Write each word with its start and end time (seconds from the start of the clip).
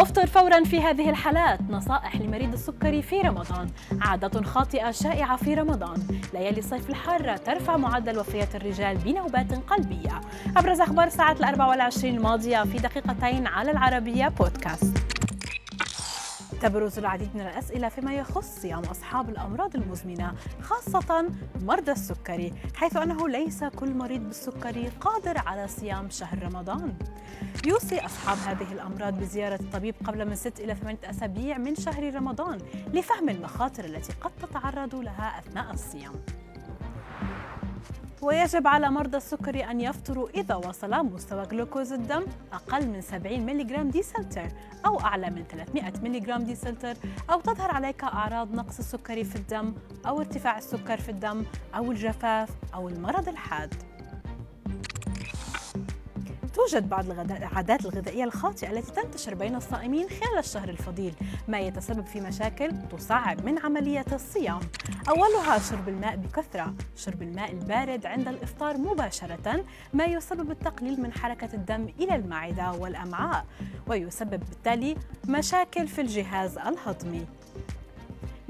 أفطر 0.00 0.26
فورا 0.26 0.64
في 0.64 0.80
هذه 0.80 1.10
الحالات. 1.10 1.60
نصائح 1.70 2.16
لمريض 2.16 2.52
السكري 2.52 3.02
في 3.02 3.20
رمضان. 3.20 3.70
عادة 4.00 4.42
خاطئة 4.42 4.90
شائعة 4.90 5.36
في 5.36 5.54
رمضان. 5.54 6.02
ليالي 6.34 6.58
الصيف 6.58 6.90
الحارة 6.90 7.36
ترفع 7.36 7.76
معدل 7.76 8.18
وفيات 8.18 8.54
الرجال 8.54 8.96
بنوبات 8.96 9.52
قلبية. 9.52 10.20
أبرز 10.56 10.80
أخبار 10.80 11.06
الساعات 11.06 11.40
الأربع 11.40 11.66
والعشرين 11.66 12.16
الماضية 12.16 12.64
في 12.64 12.78
دقيقتين 12.78 13.46
على 13.46 13.70
العربية 13.70 14.28
بودكاست. 14.28 14.96
تبرز 16.60 16.98
العديد 16.98 17.34
من 17.34 17.40
الأسئلة 17.40 17.88
فيما 17.88 18.14
يخص 18.14 18.60
صيام 18.60 18.82
أصحاب 18.82 19.28
الأمراض 19.28 19.76
المزمنة 19.76 20.34
خاصة 20.62 21.30
مرضى 21.60 21.92
السكري 21.92 22.54
حيث 22.74 22.96
أنه 22.96 23.28
ليس 23.28 23.64
كل 23.64 23.94
مريض 23.94 24.20
بالسكري 24.20 24.88
قادر 25.00 25.38
على 25.38 25.68
صيام 25.68 26.10
شهر 26.10 26.42
رمضان. 26.42 26.94
يوصي 27.66 27.98
أصحاب 27.98 28.38
هذه 28.38 28.72
الأمراض 28.72 29.18
بزيارة 29.18 29.60
الطبيب 29.60 29.94
قبل 30.04 30.28
من 30.28 30.34
ست 30.34 30.60
إلى 30.60 30.74
ثمانية 30.74 30.98
أسابيع 31.04 31.58
من 31.58 31.74
شهر 31.74 32.14
رمضان 32.14 32.58
لفهم 32.92 33.28
المخاطر 33.28 33.84
التي 33.84 34.12
قد 34.12 34.30
تتعرضوا 34.42 35.02
لها 35.02 35.38
أثناء 35.38 35.74
الصيام. 35.74 36.14
ويجب 38.22 38.66
على 38.66 38.90
مرضى 38.90 39.16
السكري 39.16 39.64
أن 39.64 39.80
يفطروا 39.80 40.28
إذا 40.28 40.54
وصل 40.54 41.04
مستوى 41.04 41.46
جلوكوز 41.46 41.92
الدم 41.92 42.24
أقل 42.52 42.86
من 42.88 43.00
70 43.00 43.46
ملغ 43.46 43.82
ديسلتر 43.82 44.48
أو 44.86 45.00
أعلى 45.00 45.30
من 45.30 45.44
300 45.44 45.92
ملغ 46.02 46.38
ديسلتر 46.38 46.94
أو 47.30 47.40
تظهر 47.40 47.70
عليك 47.70 48.04
أعراض 48.04 48.54
نقص 48.54 48.78
السكري 48.78 49.24
في 49.24 49.36
الدم 49.36 49.74
أو 50.06 50.20
ارتفاع 50.20 50.58
السكر 50.58 51.00
في 51.00 51.08
الدم 51.08 51.44
أو 51.76 51.90
الجفاف 51.90 52.48
أو 52.74 52.88
المرض 52.88 53.28
الحاد. 53.28 53.74
توجد 56.54 56.88
بعض 56.88 57.10
العادات 57.10 57.84
الغذائية 57.84 58.24
الخاطئة 58.24 58.70
التي 58.70 58.92
تنتشر 58.92 59.34
بين 59.34 59.54
الصائمين 59.54 60.08
خلال 60.08 60.38
الشهر 60.38 60.68
الفضيل 60.68 61.14
ما 61.48 61.58
يتسبب 61.58 62.06
في 62.06 62.20
مشاكل 62.20 62.72
تصعب 62.90 63.44
من 63.44 63.58
عملية 63.58 64.04
الصيام. 64.12 64.60
أولها 65.08 65.58
شرب 65.58 65.88
الماء 65.88 66.16
بكثرة. 66.16 66.74
شرب 66.96 67.22
الماء 67.22 67.52
البارد 67.52 68.06
عند 68.06 68.28
الإفطار 68.28 68.78
مباشرة 68.78 69.64
ما 69.94 70.04
يسبب 70.04 70.50
التقليل 70.50 71.00
من 71.00 71.12
حركة 71.12 71.54
الدم 71.54 71.88
إلى 72.00 72.16
المعدة 72.16 72.72
والأمعاء 72.72 73.46
ويسبب 73.86 74.40
بالتالي 74.40 74.96
مشاكل 75.28 75.88
في 75.88 76.00
الجهاز 76.00 76.58
الهضمي. 76.58 77.26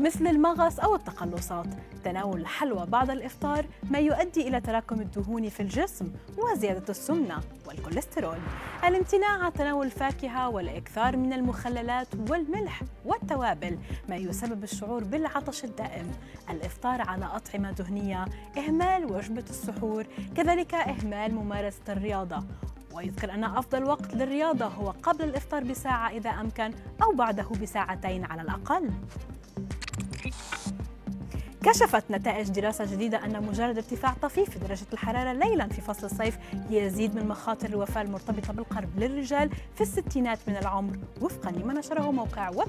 مثل 0.01 0.27
المغص 0.27 0.81
أو 0.81 0.95
التقلصات. 0.95 1.67
تناول 2.05 2.41
الحلوى 2.41 2.87
بعد 2.87 3.11
الإفطار 3.11 3.67
ما 3.91 3.99
يؤدي 3.99 4.49
إلى 4.49 4.61
تراكم 4.61 5.01
الدهون 5.01 5.49
في 5.49 5.61
الجسم 5.61 6.13
وزيادة 6.39 6.85
السمنة 6.89 7.41
والكوليسترول. 7.67 8.39
الامتناع 8.85 9.45
عن 9.45 9.53
تناول 9.53 9.87
الفاكهة 9.87 10.49
والإكثار 10.49 11.17
من 11.17 11.33
المخللات 11.33 12.09
والملح 12.31 12.83
والتوابل 13.05 13.79
ما 14.09 14.17
يسبب 14.17 14.65
الشعور 14.65 15.05
بالعطش 15.05 15.65
الدائم. 15.65 16.11
الإفطار 16.51 17.01
على 17.09 17.25
أطعمة 17.25 17.71
دهنية 17.71 18.25
إهمال 18.59 19.13
وجبة 19.13 19.45
السحور 19.51 20.07
كذلك 20.37 20.75
إهمال 20.75 21.35
ممارسة 21.35 21.83
الرياضة. 21.89 22.45
ويذكر 22.95 23.35
أن 23.35 23.45
أفضل 23.45 23.85
وقت 23.85 24.15
للرياضة 24.15 24.67
هو 24.67 24.95
قبل 25.03 25.25
الإفطار 25.25 25.65
بساعة 25.65 26.11
إذا 26.11 26.31
أمكن 26.31 26.75
أو 27.03 27.13
بعده 27.15 27.49
بساعتين 27.63 28.25
على 28.25 28.43
الأقل. 28.43 28.91
كشفت 31.65 32.05
نتائج 32.11 32.49
دراسة 32.51 32.85
جديدة 32.85 33.25
أن 33.25 33.43
مجرد 33.43 33.77
ارتفاع 33.77 34.15
طفيف 34.23 34.51
في 34.51 34.59
درجة 34.59 34.87
الحرارة 34.93 35.33
ليلا 35.33 35.69
في 35.69 35.81
فصل 35.81 36.07
الصيف 36.07 36.39
يزيد 36.71 37.15
من 37.15 37.29
مخاطر 37.29 37.69
الوفاة 37.69 38.03
المرتبطة 38.03 38.53
بالقلب 38.53 38.99
للرجال 38.99 39.51
في 39.75 39.81
الستينات 39.81 40.39
من 40.49 40.57
العمر 40.57 40.97
وفقا 41.21 41.51
لما 41.51 41.73
نشره 41.75 42.11
موقع 42.11 42.49
ويب 42.51 42.69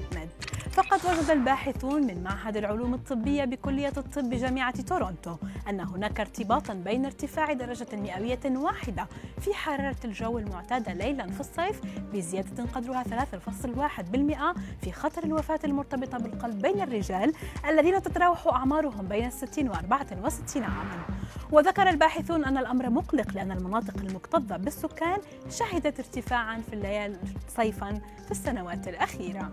فقد 0.72 1.00
وجد 1.06 1.30
الباحثون 1.30 2.06
من 2.06 2.22
معهد 2.22 2.56
العلوم 2.56 2.94
الطبية 2.94 3.44
بكلية 3.44 3.92
الطب 3.96 4.30
بجامعة 4.30 4.82
تورونتو 4.82 5.36
أن 5.68 5.80
هناك 5.80 6.20
ارتباطا 6.20 6.74
بين 6.74 7.04
ارتفاع 7.04 7.52
درجة 7.52 7.86
مئوية 7.92 8.40
واحدة 8.46 9.06
في 9.40 9.54
حرارة 9.54 9.96
الجو 10.04 10.38
المعتادة 10.38 10.92
ليلا 10.92 11.30
في 11.30 11.40
الصيف 11.40 11.80
بزيادة 12.12 12.64
قدرها 12.64 13.04
3.1% 13.04 14.58
في 14.84 14.92
خطر 14.92 15.24
الوفاة 15.24 15.60
المرتبطة 15.64 16.18
بالقلب 16.18 16.62
بين 16.62 16.80
الرجال 16.80 17.32
الذين 17.68 18.02
تتراوح 18.02 18.46
أعمارهم 18.46 19.08
بين 19.08 19.26
الستين 19.26 19.68
و 19.68 19.72
64 19.72 20.62
عاما 20.62 21.04
وذكر 21.50 21.88
الباحثون 21.88 22.44
أن 22.44 22.58
الأمر 22.58 22.90
مقلق 22.90 23.32
لأن 23.34 23.52
المناطق 23.52 23.94
المكتظة 24.00 24.56
بالسكان 24.56 25.18
شهدت 25.50 25.98
ارتفاعا 25.98 26.60
في 26.60 26.72
الليالي 26.72 27.18
صيفا 27.56 28.00
في 28.24 28.30
السنوات 28.30 28.88
الأخيرة. 28.88 29.52